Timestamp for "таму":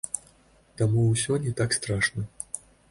0.81-1.05